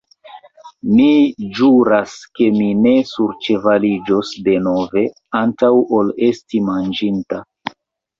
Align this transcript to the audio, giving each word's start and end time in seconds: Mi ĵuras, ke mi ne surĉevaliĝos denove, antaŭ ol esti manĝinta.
Mi 0.99 1.07
ĵuras, 1.57 2.15
ke 2.39 2.47
mi 2.55 2.69
ne 2.85 2.93
surĉevaliĝos 3.09 4.31
denove, 4.47 5.03
antaŭ 5.41 5.71
ol 5.99 6.09
esti 6.29 6.63
manĝinta. 6.71 7.39